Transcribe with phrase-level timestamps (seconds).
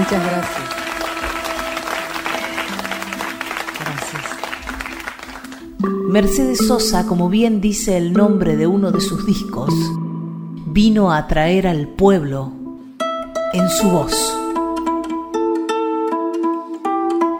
[0.00, 0.62] Muchas gracias.
[3.80, 4.22] Gracias.
[6.08, 9.74] Mercedes Sosa, como bien dice el nombre de uno de sus discos,
[10.68, 12.50] vino a atraer al pueblo
[13.52, 14.34] en su voz.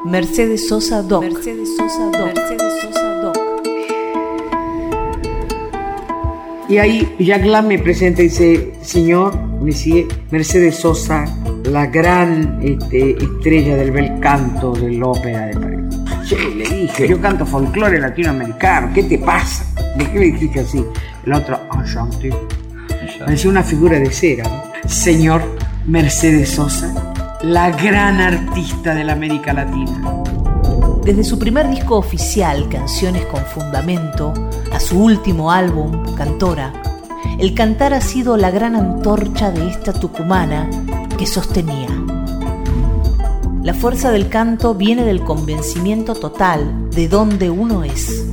[0.05, 1.23] Mercedes Sosa Doc.
[1.23, 2.35] Mercedes Sosa Doc.
[2.35, 3.39] Mercedes Sosa Doc.
[6.69, 11.25] Y ahí Jacques Lam me presenta y dice, señor, Monsieur Mercedes Sosa,
[11.71, 16.01] la gran este, estrella del bel canto de la ópera de París.
[16.27, 19.65] Che, le dije, yo canto folclore latinoamericano, ¿qué te pasa?
[19.97, 20.85] ¿De qué le dijiste así?
[21.25, 22.31] El otro, enchanté.
[23.21, 24.45] Parecía una figura de cera.
[24.45, 24.89] ¿no?
[24.89, 25.43] Señor
[25.87, 30.23] Mercedes Sosa, la gran artista de la América Latina.
[31.05, 34.35] Desde su primer disco oficial, Canciones con Fundamento,
[34.73, 36.73] a su último álbum, Cantora,
[37.39, 40.69] el cantar ha sido la gran antorcha de esta tucumana
[41.21, 41.89] que sostenía.
[43.63, 48.33] La fuerza del canto viene del convencimiento total de dónde uno es,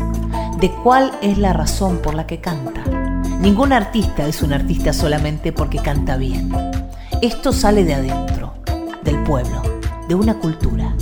[0.61, 2.85] de cuál es la razón por la que canta.
[3.41, 6.49] Ningún artista es un artista solamente porque canta bien.
[7.21, 8.53] Esto sale de adentro,
[9.03, 9.61] del pueblo,
[10.07, 10.95] de una cultura.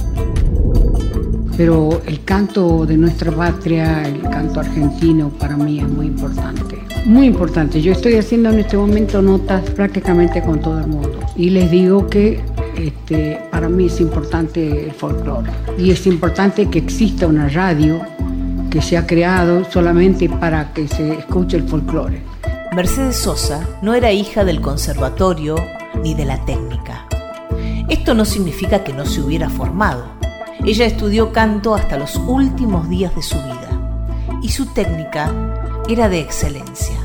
[1.55, 6.74] Pero el canto de nuestra patria, el canto argentino, para mí es muy importante.
[7.05, 7.83] Muy importante.
[7.83, 11.19] Yo estoy haciendo en este momento notas prácticamente con todo el mundo.
[11.35, 12.43] Y les digo que
[12.75, 15.51] este, para mí es importante el folclore.
[15.77, 18.01] Y es importante que exista una radio
[18.71, 22.23] que se ha creado solamente para que se escuche el folclore.
[22.75, 25.57] Mercedes Sosa no era hija del conservatorio
[26.01, 27.05] ni de la técnica.
[27.87, 30.05] Esto no significa que no se hubiera formado.
[30.65, 33.69] Ella estudió canto hasta los últimos días de su vida
[34.41, 35.31] y su técnica
[35.87, 36.95] era de excelencia.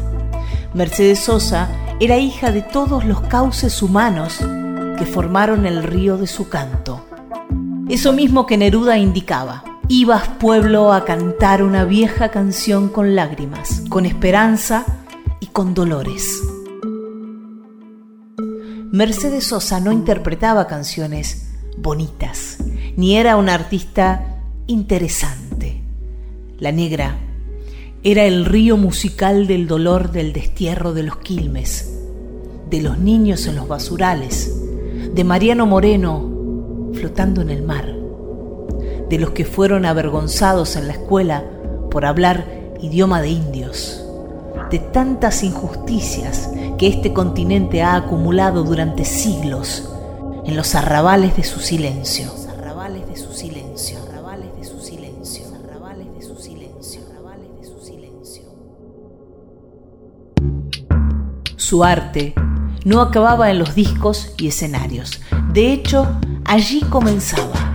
[0.74, 1.68] Mercedes Sosa
[2.00, 4.38] era hija de todos los cauces humanos
[4.98, 7.04] que formaron el río de su canto.
[7.88, 9.64] Eso mismo que Neruda indicaba.
[9.88, 14.84] Ibas pueblo a cantar una vieja canción con lágrimas, con esperanza
[15.40, 16.40] y con dolores.
[18.92, 22.58] Mercedes Sosa no interpretaba canciones bonitas,
[22.96, 25.82] ni era una artista interesante.
[26.58, 27.16] La negra
[28.02, 31.98] era el río musical del dolor del destierro de los quilmes,
[32.70, 34.58] de los niños en los basurales,
[35.14, 36.30] de Mariano Moreno
[36.94, 37.94] flotando en el mar,
[39.08, 41.44] de los que fueron avergonzados en la escuela
[41.90, 42.46] por hablar
[42.80, 44.02] idioma de indios,
[44.70, 49.90] de tantas injusticias que este continente ha acumulado durante siglos
[50.46, 52.30] en los arrabales de su silencio.
[52.58, 53.98] Arrabales de su silencio.
[54.08, 55.46] Arrabales de su silencio.
[55.62, 57.02] Arrabales de su silencio.
[57.10, 58.44] Arrabales su silencio.
[61.56, 62.34] Su arte
[62.84, 65.20] no acababa en los discos y escenarios.
[65.52, 66.08] De hecho,
[66.44, 67.74] allí comenzaba,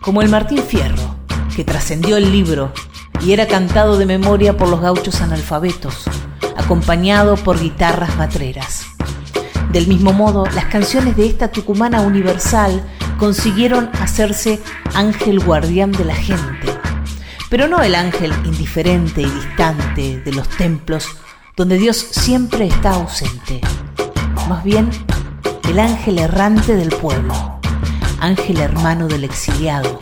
[0.00, 1.16] como el Martín Fierro,
[1.54, 2.72] que trascendió el libro
[3.24, 6.04] y era cantado de memoria por los gauchos analfabetos,
[6.56, 8.86] acompañado por guitarras matreras.
[9.72, 12.82] Del mismo modo, las canciones de esta tucumana universal
[13.18, 14.60] consiguieron hacerse
[14.94, 16.73] ángel guardián de la gente,
[17.56, 21.06] pero no el ángel indiferente y distante de los templos
[21.54, 23.60] donde Dios siempre está ausente,
[24.48, 24.90] más bien
[25.68, 27.60] el ángel errante del pueblo,
[28.18, 30.00] ángel hermano del exiliado,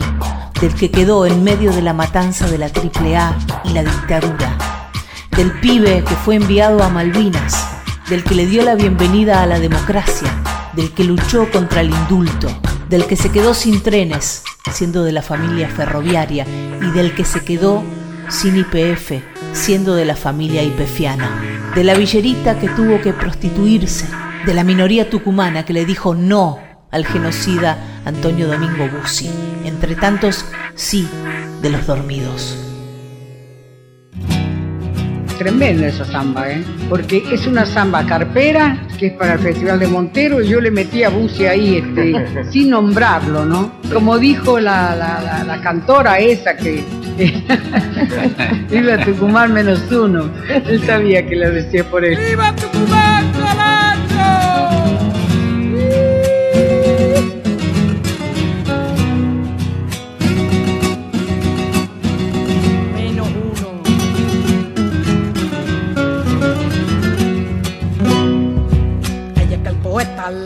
[0.59, 4.89] del que quedó en medio de la matanza de la AAA y la dictadura,
[5.37, 7.67] del pibe que fue enviado a Malvinas,
[8.09, 10.33] del que le dio la bienvenida a la democracia,
[10.73, 12.47] del que luchó contra el indulto,
[12.89, 16.45] del que se quedó sin trenes, siendo de la familia ferroviaria,
[16.81, 17.83] y del que se quedó
[18.29, 19.21] sin IPF,
[19.53, 21.41] siendo de la familia ipefiana,
[21.75, 24.07] de la villerita que tuvo que prostituirse,
[24.45, 26.59] de la minoría tucumana que le dijo no
[26.91, 29.29] al genocida Antonio Domingo Bussi,
[29.63, 31.07] entre tantos sí
[31.61, 32.72] de los dormidos.
[35.37, 36.63] Tremenda esa samba, ¿eh?
[36.89, 40.71] Porque es una samba carpera, que es para el Festival de Montero, y yo le
[40.71, 43.71] metí a Bussi ahí, este, sin nombrarlo, ¿no?
[43.91, 46.83] Como dijo la, la, la, la cantora esa que
[48.71, 50.29] iba a Tucumán menos uno.
[50.49, 52.17] Él sabía que lo decía por él.
[52.17, 53.31] ¡Viva Tucumán,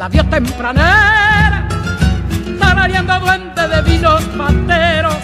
[0.07, 1.67] la vio tempranera,
[2.59, 5.17] tarareando duende de vinos panteros,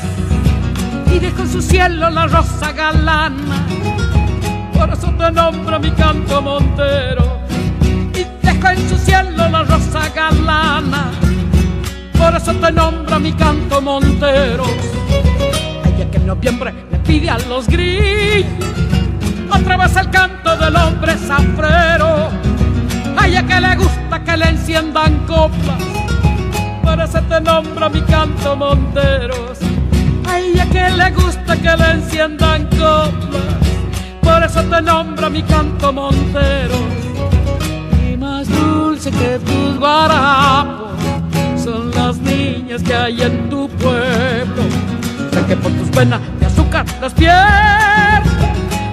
[1.09, 3.65] y dejó en su cielo la rosa galana,
[4.73, 7.39] por eso te nombro mi canto montero,
[8.13, 11.11] y dejó en su cielo la rosa galana,
[12.17, 14.67] por eso te nombra mi canto Monteros.
[15.85, 18.45] Ella que en noviembre le pide a los grillos
[19.49, 22.42] otra vez el canto del hombre zafrero.
[23.33, 25.81] Ella que le gusta que le enciendan coplas,
[26.83, 29.57] por eso te nombra mi canto Monteros.
[30.29, 33.57] A ella que le gusta que le enciendan coplas,
[34.21, 36.77] por eso te nombra mi canto Monteros.
[38.07, 40.91] Y más dulce que tus guarapos
[41.57, 44.61] son las niñas que hay en tu pueblo.
[45.31, 48.21] Sé que por tus venas de azúcar despierta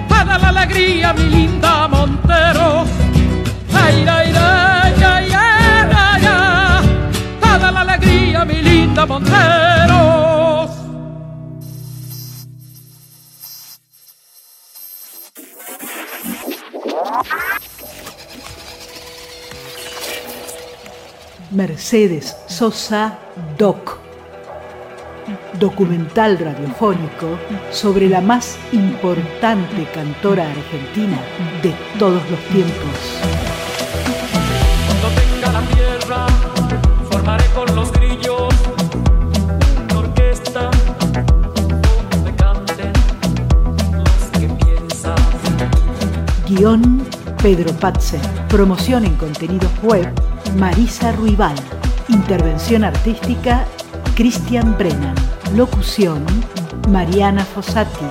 [0.09, 3.00] toda la alegría, mi linda Montero.
[21.51, 23.17] Mercedes Sosa
[23.57, 23.97] Doc.
[25.59, 27.39] Documental radiofónico
[27.71, 31.17] sobre la más importante cantora argentina
[31.63, 33.19] de todos los tiempos.
[34.85, 36.27] Cuando tenga la tierra,
[37.09, 37.60] formaré con
[46.51, 47.07] Guión
[47.41, 48.19] Pedro Patze.
[48.49, 50.05] Promoción en contenidos web
[50.57, 51.55] Marisa Ruibal.
[52.09, 53.65] Intervención artística
[54.15, 55.15] Cristian Brennan.
[55.55, 56.25] Locución
[56.89, 58.05] Mariana Fossati.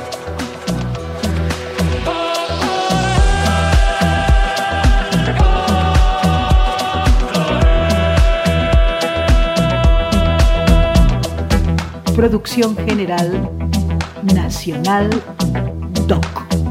[12.16, 13.50] Producción General
[14.34, 15.10] Nacional
[16.06, 16.69] DOC.